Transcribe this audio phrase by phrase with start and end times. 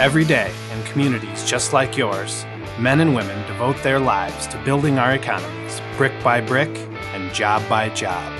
[0.00, 2.46] Every day, in communities just like yours,
[2.78, 6.74] men and women devote their lives to building our economies brick by brick
[7.12, 8.32] and job by job.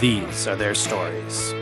[0.00, 1.52] These are their stories.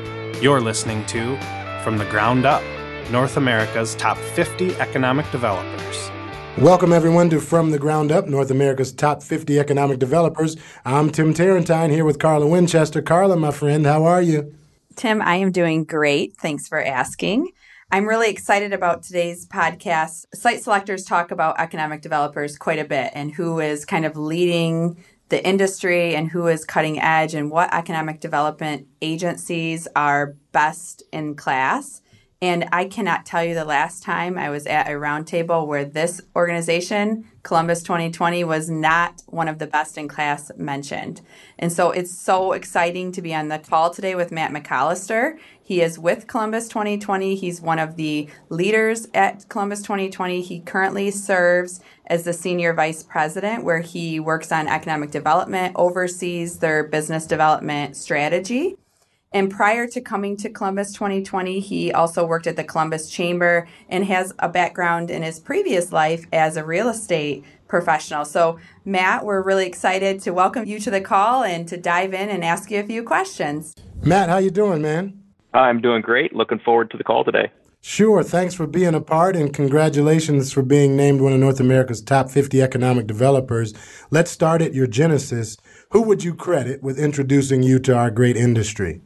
[0.40, 1.36] You're listening to
[1.82, 2.62] From the Ground Up
[3.10, 6.12] North America's Top 50 Economic Developers.
[6.56, 10.56] Welcome, everyone, to From the Ground Up North America's Top 50 Economic Developers.
[10.84, 13.02] I'm Tim Tarentine here with Carla Winchester.
[13.02, 14.54] Carla, my friend, how are you?
[14.94, 16.36] Tim, I am doing great.
[16.36, 17.50] Thanks for asking.
[17.92, 20.26] I'm really excited about today's podcast.
[20.32, 25.02] Site selectors talk about economic developers quite a bit and who is kind of leading
[25.28, 31.34] the industry and who is cutting edge and what economic development agencies are best in
[31.34, 31.99] class.
[32.42, 36.22] And I cannot tell you the last time I was at a roundtable where this
[36.34, 41.20] organization, Columbus 2020, was not one of the best in class mentioned.
[41.58, 45.38] And so it's so exciting to be on the call today with Matt McCollister.
[45.62, 47.34] He is with Columbus 2020.
[47.34, 50.40] He's one of the leaders at Columbus 2020.
[50.40, 56.58] He currently serves as the senior vice president, where he works on economic development, oversees
[56.58, 58.76] their business development strategy.
[59.32, 64.04] And prior to coming to Columbus 2020, he also worked at the Columbus Chamber and
[64.06, 68.24] has a background in his previous life as a real estate professional.
[68.24, 72.28] So, Matt, we're really excited to welcome you to the call and to dive in
[72.28, 73.76] and ask you a few questions.
[74.02, 75.22] Matt, how you doing, man?
[75.54, 76.34] I'm doing great.
[76.34, 77.52] Looking forward to the call today.
[77.82, 78.24] Sure.
[78.24, 82.30] Thanks for being a part and congratulations for being named one of North America's top
[82.30, 83.74] 50 economic developers.
[84.10, 85.56] Let's start at your genesis.
[85.90, 89.02] Who would you credit with introducing you to our great industry?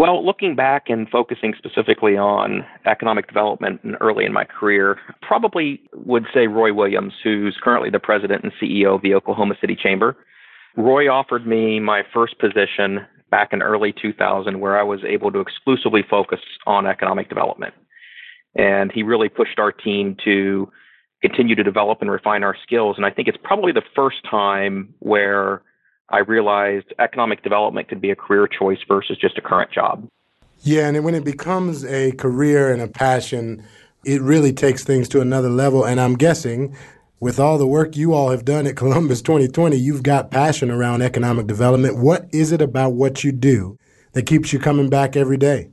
[0.00, 5.82] Well, looking back and focusing specifically on economic development and early in my career, probably
[5.92, 10.16] would say Roy Williams, who's currently the president and CEO of the Oklahoma City Chamber.
[10.74, 15.40] Roy offered me my first position back in early 2000 where I was able to
[15.40, 17.74] exclusively focus on economic development.
[18.54, 20.72] And he really pushed our team to
[21.20, 22.96] continue to develop and refine our skills.
[22.96, 25.60] And I think it's probably the first time where
[26.10, 30.08] I realized economic development could be a career choice versus just a current job.
[30.62, 33.64] Yeah, and when it becomes a career and a passion,
[34.04, 35.84] it really takes things to another level.
[35.84, 36.76] And I'm guessing
[37.20, 41.02] with all the work you all have done at Columbus 2020, you've got passion around
[41.02, 41.98] economic development.
[41.98, 43.78] What is it about what you do
[44.12, 45.70] that keeps you coming back every day?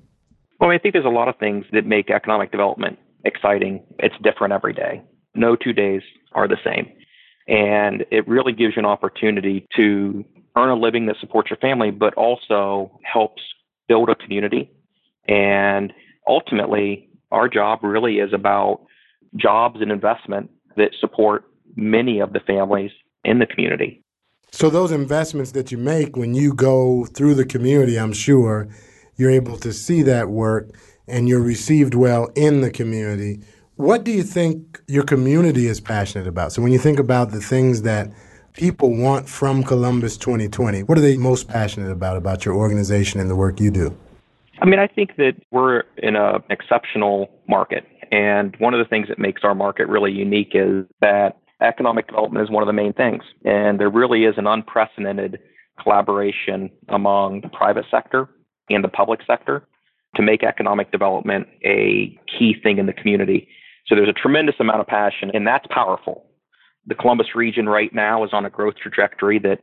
[0.60, 3.84] Well, I think there's a lot of things that make economic development exciting.
[4.00, 5.02] It's different every day.
[5.36, 6.02] No two days
[6.34, 6.92] are the same.
[7.48, 10.26] And it really gives you an opportunity to
[10.56, 13.42] earn a living that supports your family, but also helps
[13.88, 14.70] build a community.
[15.28, 15.94] And
[16.28, 18.82] ultimately, our job really is about
[19.36, 22.92] jobs and investment that support many of the families
[23.24, 24.04] in the community.
[24.52, 28.70] So, those investments that you make when you go through the community, I'm sure
[29.18, 30.70] you're able to see that work
[31.08, 33.42] and you're received well in the community.
[33.78, 36.52] What do you think your community is passionate about?
[36.52, 38.12] So when you think about the things that
[38.54, 43.30] people want from Columbus 2020, what are they most passionate about about your organization and
[43.30, 43.96] the work you do?
[44.64, 47.86] I mean, I think that we're in an exceptional market.
[48.12, 52.44] And one of the things that makes our market really unique is that economic development
[52.44, 53.22] is one of the main things.
[53.46, 55.38] And there really is an unprecedented
[55.80, 58.28] collaboration among the private sector
[58.72, 59.68] and the public sector
[60.16, 63.48] to make economic development a key thing in the community.
[63.88, 66.26] So there's a tremendous amount of passion, and that's powerful.
[66.86, 69.60] The Columbus region right now is on a growth trajectory that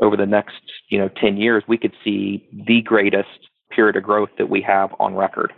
[0.00, 3.28] over the next, you know, 10 years, we could see the greatest
[3.70, 5.52] period of growth that we have on record.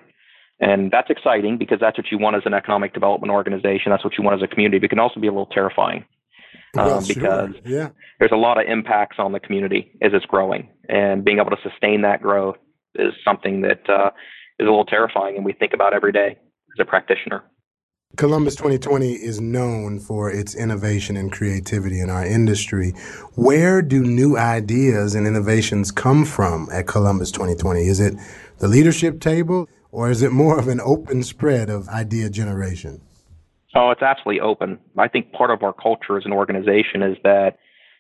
[0.61, 3.91] And that's exciting because that's what you want as an economic development organization.
[3.91, 4.79] That's what you want as a community.
[4.79, 6.05] But it can also be a little terrifying
[6.79, 7.61] um, Well, because sure.
[7.65, 7.89] Yeah.
[8.19, 10.71] there's a lot of impacts on the community as it's growing.
[10.89, 12.57] And being able to sustain that growth
[12.95, 14.11] is something that uh,
[14.59, 17.43] is a little terrifying and we think about every day as a practitioner.
[18.17, 22.93] Columbus 2020 is known for its innovation and creativity in our industry.
[23.35, 27.87] Where do new ideas and innovations come from at Columbus 2020?
[27.87, 28.15] Is it
[28.59, 33.03] the leadership table or is it more of an open spread of idea generation?
[33.75, 34.79] Oh, it's absolutely open.
[34.97, 37.59] I think part of our culture as an organization is that,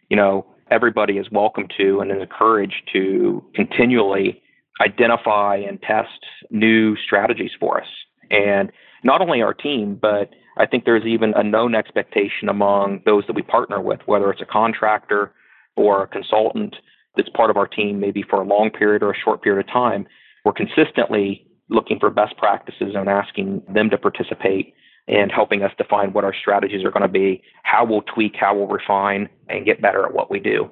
[0.09, 4.41] you know, everybody is welcome to and is encouraged to continually
[4.81, 7.89] identify and test new strategies for us.
[8.31, 8.73] And
[9.07, 13.35] not only our team, but I think there's even a known expectation among those that
[13.35, 15.33] we partner with, whether it's a contractor
[15.77, 16.75] or a consultant
[17.17, 19.73] that's part of our team, maybe for a long period or a short period of
[19.73, 20.07] time.
[20.45, 24.75] We're consistently looking for best practices and asking them to participate
[25.09, 28.57] and helping us define what our strategies are going to be, how we'll tweak, how
[28.57, 30.69] we'll refine, and get better at what we do.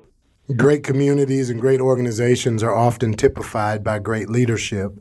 [0.56, 4.92] Great communities and great organizations are often typified by great leadership.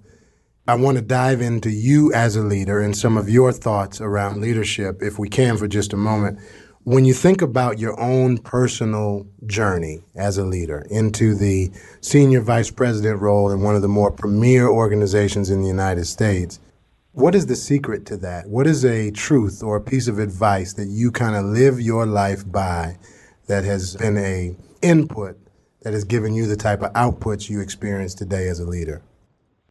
[0.65, 4.39] I want to dive into you as a leader and some of your thoughts around
[4.39, 6.39] leadership, if we can, for just a moment.
[6.85, 11.69] When you think about your own personal journey as a leader into the
[11.99, 16.61] senior vice president role in one of the more premier organizations in the United States,
[17.11, 18.47] what is the secret to that?
[18.47, 22.05] What is a truth or a piece of advice that you kind of live your
[22.05, 22.97] life by
[23.47, 25.37] that has been a input
[25.81, 29.01] that has given you the type of outputs you experience today as a leader?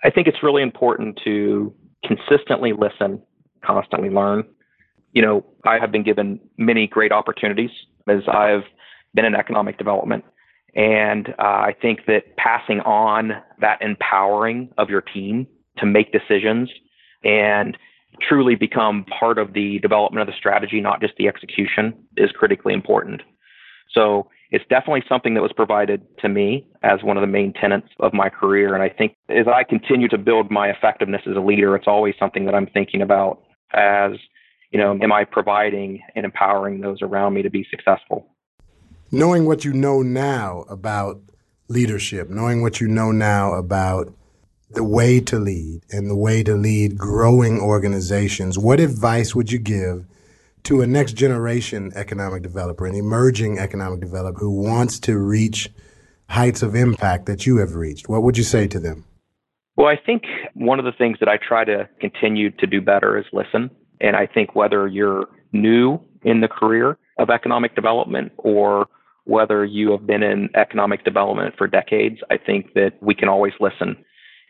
[0.05, 3.23] I think it's really important to consistently listen,
[3.65, 4.45] constantly learn.
[5.13, 7.71] You know, I have been given many great opportunities
[8.09, 8.65] as I've
[9.15, 10.25] been in economic development.
[10.75, 15.47] And uh, I think that passing on that empowering of your team
[15.79, 16.71] to make decisions
[17.23, 17.77] and
[18.21, 22.73] truly become part of the development of the strategy, not just the execution, is critically
[22.73, 23.23] important.
[23.91, 27.89] So it's definitely something that was provided to me as one of the main tenets
[28.01, 28.75] of my career.
[28.75, 32.15] And I think as I continue to build my effectiveness as a leader, it's always
[32.21, 34.13] something that I'm thinking about as,
[34.71, 38.27] you know, am I providing and empowering those around me to be successful?
[39.11, 41.23] Knowing what you know now about
[41.69, 44.13] leadership, knowing what you know now about
[44.69, 49.59] the way to lead and the way to lead growing organizations, what advice would you
[49.59, 50.05] give
[50.65, 55.69] to a next generation economic developer, an emerging economic developer who wants to reach
[56.29, 58.09] heights of impact that you have reached?
[58.09, 59.05] What would you say to them?
[59.77, 60.25] Well, I think
[60.55, 63.71] one of the things that I try to continue to do better is listen.
[64.01, 68.87] And I think whether you're new in the career of economic development or
[69.25, 73.53] whether you have been in economic development for decades, I think that we can always
[73.61, 73.97] listen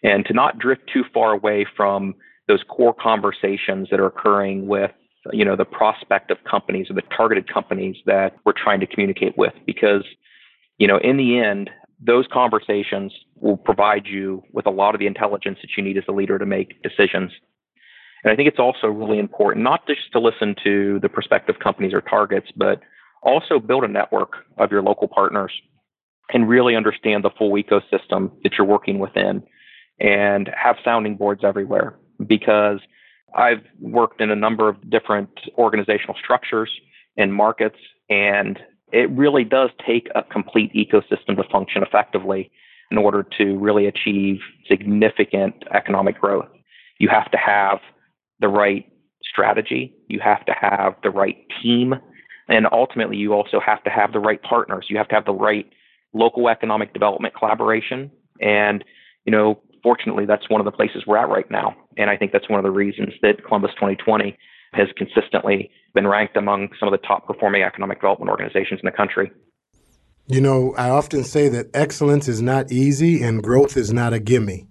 [0.02, 2.14] and to not drift too far away from
[2.48, 4.90] those core conversations that are occurring with
[5.32, 9.36] you know the prospect of companies or the targeted companies that we're trying to communicate
[9.38, 10.04] with because
[10.78, 11.70] you know in the end
[12.04, 16.04] those conversations will provide you with a lot of the intelligence that you need as
[16.08, 17.30] a leader to make decisions.
[18.24, 21.92] And i think it's also really important not just to listen to the prospective companies
[21.92, 22.80] or targets but
[23.22, 25.52] also build a network of your local partners
[26.32, 29.42] and really understand the full ecosystem that you're working within
[30.00, 31.96] and have sounding boards everywhere
[32.26, 32.80] because
[33.34, 36.70] I've worked in a number of different organizational structures
[37.16, 38.58] and markets, and
[38.92, 42.50] it really does take a complete ecosystem to function effectively
[42.90, 46.48] in order to really achieve significant economic growth.
[46.98, 47.78] You have to have
[48.40, 48.86] the right
[49.22, 51.94] strategy, you have to have the right team,
[52.48, 54.86] and ultimately, you also have to have the right partners.
[54.88, 55.66] You have to have the right
[56.12, 58.10] local economic development collaboration.
[58.40, 58.84] And,
[59.24, 61.76] you know, fortunately, that's one of the places we're at right now.
[61.96, 64.36] And I think that's one of the reasons that Columbus 2020
[64.72, 68.96] has consistently been ranked among some of the top performing economic development organizations in the
[68.96, 69.30] country.
[70.26, 74.20] You know, I often say that excellence is not easy and growth is not a
[74.20, 74.68] gimme.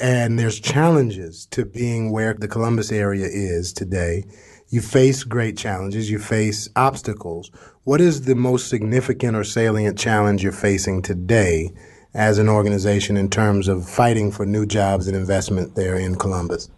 [0.00, 4.24] And there's challenges to being where the Columbus area is today.
[4.68, 7.50] You face great challenges, you face obstacles.
[7.84, 11.70] What is the most significant or salient challenge you're facing today
[12.14, 16.70] as an organization in terms of fighting for new jobs and investment there in Columbus?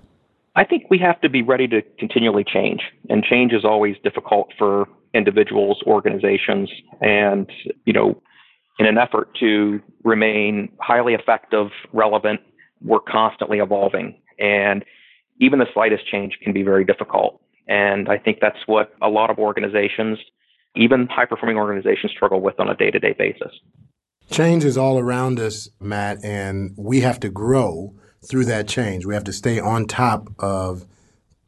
[0.56, 2.80] I think we have to be ready to continually change,
[3.10, 7.50] and change is always difficult for individuals, organizations, and
[7.84, 8.20] you know,
[8.78, 12.40] in an effort to remain highly effective, relevant,
[12.82, 14.84] we're constantly evolving, and
[15.40, 17.40] even the slightest change can be very difficult.
[17.68, 20.18] And I think that's what a lot of organizations,
[20.74, 23.52] even high performing organizations, struggle with on a day to day basis.
[24.30, 29.06] Change is all around us, Matt, and we have to grow through that change.
[29.06, 30.84] We have to stay on top of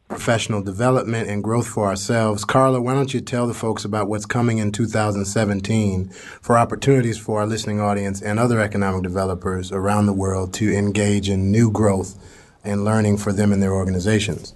[0.08, 2.44] professional development and growth for ourselves.
[2.44, 6.08] Carla, why don't you tell the folks about what's coming in 2017
[6.40, 11.28] for opportunities for our listening audience and other economic developers around the world to engage
[11.28, 12.16] in new growth
[12.64, 14.54] and learning for them and their organizations?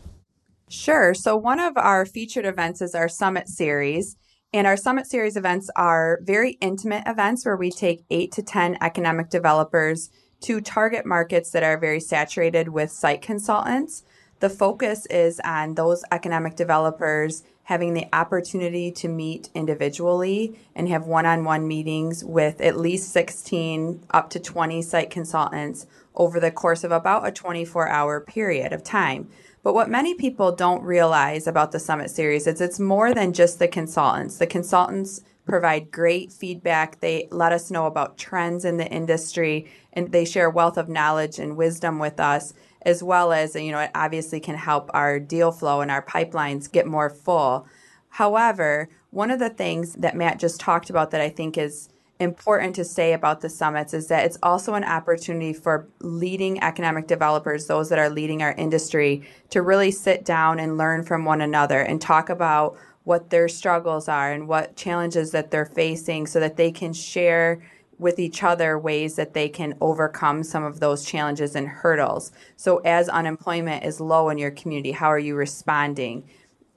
[0.69, 1.13] Sure.
[1.13, 4.17] So, one of our featured events is our Summit Series.
[4.55, 8.77] And our Summit Series events are very intimate events where we take eight to 10
[8.83, 10.11] economic developers
[10.43, 14.05] to target markets that are very saturated with site consultants.
[14.41, 21.07] The focus is on those economic developers having the opportunity to meet individually and have
[21.07, 26.51] one on one meetings with at least 16 up to 20 site consultants over the
[26.51, 29.29] course of about a 24 hour period of time.
[29.63, 33.59] But what many people don't realize about the Summit Series is it's more than just
[33.59, 34.39] the consultants.
[34.39, 37.01] The consultants provide great feedback.
[37.01, 41.39] They let us know about trends in the industry and they share wealth of knowledge
[41.39, 42.55] and wisdom with us
[42.85, 46.71] as well as you know it obviously can help our deal flow and our pipelines
[46.71, 47.67] get more full.
[48.11, 51.89] However, one of the things that Matt just talked about that I think is
[52.23, 57.07] important to say about the summits is that it's also an opportunity for leading economic
[57.07, 61.41] developers, those that are leading our industry, to really sit down and learn from one
[61.41, 66.41] another and talk about what their struggles are and what challenges that they're facing so
[66.41, 67.61] that they can share
[67.99, 72.33] with each other ways that they can overcome some of those challenges and hurdles.
[72.57, 76.29] So, as unemployment is low in your community, how are you responding?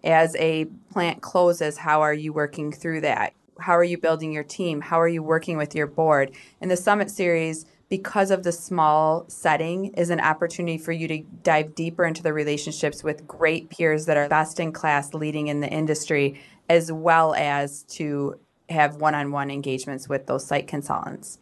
[0.04, 3.34] As a plant closes, how are you working through that?
[3.60, 4.82] How are you building your team?
[4.82, 6.32] How are you working with your board?
[6.62, 11.20] In the Summit Series, because of the small setting, is an opportunity for you to
[11.44, 15.62] dive deeper into the relationships with great peers that are best in class leading in
[15.62, 21.40] the industry, as well as to have one on one engagements with those site consultants.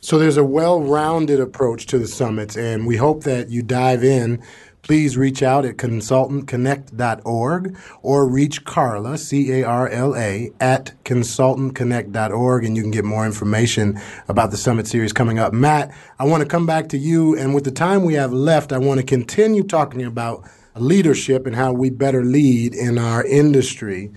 [0.00, 4.04] So there's a well rounded approach to the summits, and we hope that you dive
[4.04, 4.42] in.
[4.86, 12.64] Please reach out at consultantconnect.org or reach Carla, C A R L A, at consultantconnect.org,
[12.64, 15.52] and you can get more information about the summit series coming up.
[15.52, 18.72] Matt, I want to come back to you, and with the time we have left,
[18.72, 24.12] I want to continue talking about leadership and how we better lead in our industry.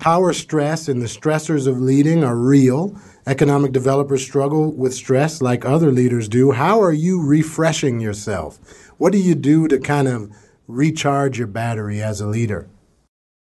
[0.00, 2.96] Power stress and the stressors of leading are real.
[3.26, 6.52] Economic developers struggle with stress like other leaders do.
[6.52, 8.58] How are you refreshing yourself?
[8.98, 10.32] What do you do to kind of
[10.66, 12.68] recharge your battery as a leader?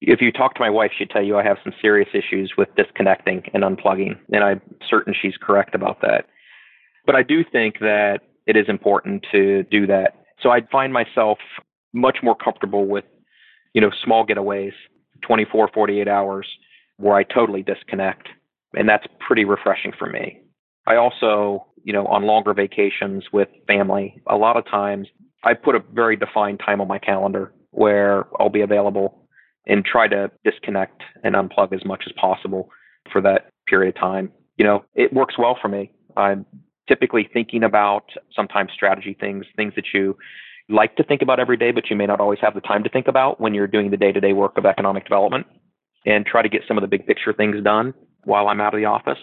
[0.01, 2.67] If you talk to my wife, she'd tell you I have some serious issues with
[2.75, 6.25] disconnecting and unplugging, and I'm certain she's correct about that.
[7.05, 10.25] But I do think that it is important to do that.
[10.43, 11.37] So I find myself
[11.93, 13.05] much more comfortable with,
[13.73, 14.73] you know, small getaways
[15.21, 16.45] 24, 48 hours
[16.97, 18.27] where I totally disconnect.
[18.73, 20.41] And that's pretty refreshing for me.
[20.85, 25.07] I also, you know, on longer vacations with family, a lot of times
[25.47, 29.23] I put a very defined time on my calendar where I'll be available
[29.65, 32.69] and try to disconnect and unplug as much as possible
[33.11, 34.29] for that period of time.
[34.57, 35.91] You know, it works well for me.
[36.17, 36.45] I'm
[36.89, 38.03] typically thinking about
[38.35, 40.17] sometimes strategy things, things that you
[40.67, 42.89] like to think about every day, but you may not always have the time to
[42.89, 45.47] think about when you're doing the day to day work of economic development
[46.05, 47.93] and try to get some of the big picture things done
[48.25, 49.19] while I'm out of the office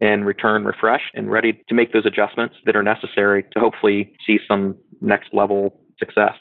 [0.00, 4.38] and return refreshed and ready to make those adjustments that are necessary to hopefully see
[4.48, 6.34] some next level success.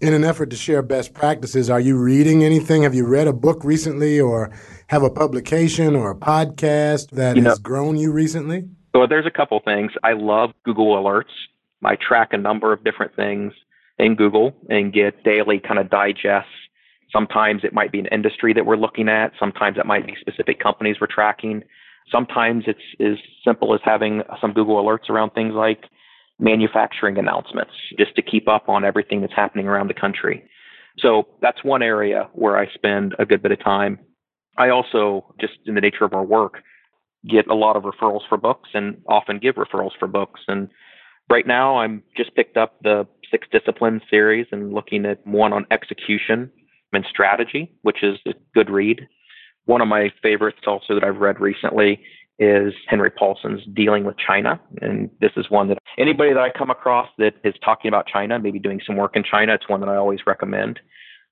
[0.00, 2.84] In an effort to share best practices, are you reading anything?
[2.84, 4.50] Have you read a book recently or
[4.86, 8.66] have a publication or a podcast that you know, has grown you recently?
[8.96, 9.92] So there's a couple things.
[10.02, 11.32] I love Google Alerts.
[11.84, 13.52] I track a number of different things
[13.98, 16.50] in Google and get daily kind of digests.
[17.12, 19.32] Sometimes it might be an industry that we're looking at.
[19.38, 21.62] Sometimes it might be specific companies we're tracking.
[22.10, 25.84] Sometimes it's as simple as having some Google alerts around things like
[26.38, 30.42] manufacturing announcements, just to keep up on everything that's happening around the country.
[30.98, 33.98] So that's one area where I spend a good bit of time.
[34.58, 36.62] I also, just in the nature of our work,
[37.28, 40.40] get a lot of referrals for books and often give referrals for books.
[40.48, 40.68] And
[41.28, 45.66] right now I'm just picked up the six disciplines series and looking at one on
[45.70, 46.50] execution
[46.92, 49.06] and strategy, which is a good read.
[49.70, 52.02] One of my favorites also that I've read recently
[52.40, 54.60] is Henry Paulson's Dealing with China.
[54.82, 58.40] And this is one that anybody that I come across that is talking about China,
[58.40, 60.80] maybe doing some work in China, it's one that I always recommend.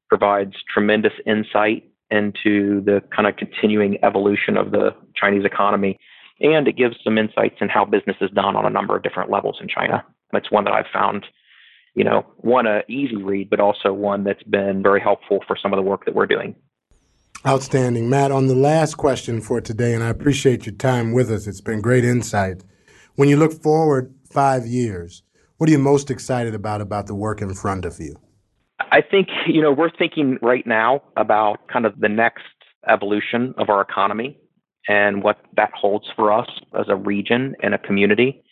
[0.09, 5.99] Provides tremendous insight into the kind of continuing evolution of the Chinese economy
[6.41, 9.33] and it gives some insights in how business is done on a number of different
[9.33, 10.07] levels in China.
[10.33, 11.27] It's one that I've found,
[11.97, 15.73] you know, one a easy read, but also one that's been very helpful for some
[15.73, 16.55] of the work that we're doing.
[17.47, 18.33] Outstanding, Matt.
[18.33, 21.47] On the last question for today, and I appreciate your time with us.
[21.47, 22.65] It's been great insight.
[23.15, 25.23] When you look forward five years,
[25.57, 28.17] what are you most excited about about the work in front of you?
[28.91, 32.43] I think you know we're thinking right now about kind of the next
[32.89, 34.37] evolution of our economy
[34.89, 38.43] and what that holds for us as a region and a community.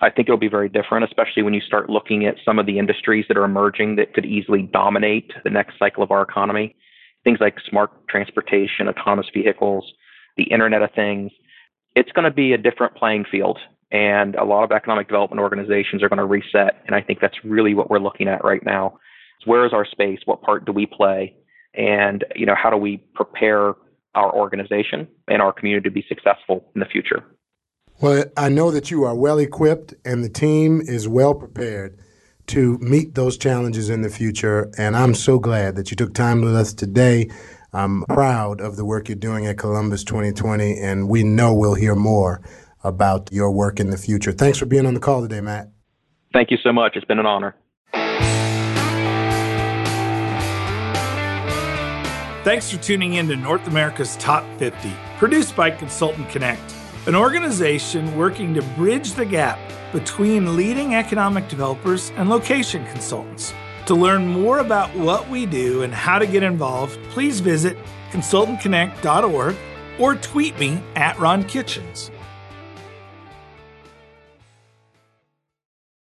[0.00, 2.78] I think it'll be very different, especially when you start looking at some of the
[2.78, 6.74] industries that are emerging that could easily dominate the next cycle of our economy.
[7.24, 9.92] Things like smart transportation, autonomous vehicles,
[10.36, 11.32] the Internet of Things.
[11.96, 13.58] It's going to be a different playing field.
[13.90, 16.82] And a lot of economic development organizations are going to reset.
[16.86, 18.98] And I think that's really what we're looking at right now.
[19.44, 20.20] Where is our space?
[20.24, 21.36] What part do we play?
[21.74, 23.74] And you know, how do we prepare
[24.14, 27.24] our organization and our community to be successful in the future.
[28.00, 31.98] Well, I know that you are well equipped and the team is well prepared
[32.48, 34.70] to meet those challenges in the future.
[34.76, 37.30] And I'm so glad that you took time with us today.
[37.72, 41.94] I'm proud of the work you're doing at Columbus 2020, and we know we'll hear
[41.94, 42.40] more
[42.84, 44.30] about your work in the future.
[44.30, 45.70] Thanks for being on the call today, Matt.
[46.32, 46.92] Thank you so much.
[46.96, 47.56] It's been an honor.
[52.44, 56.60] Thanks for tuning in to North America's Top 50, produced by Consultant Connect.
[57.06, 59.58] An organization working to bridge the gap
[59.92, 63.52] between leading economic developers and location consultants.
[63.86, 67.76] To learn more about what we do and how to get involved, please visit
[68.10, 69.54] consultantconnect.org
[69.98, 72.10] or tweet me at Ron Kitchens.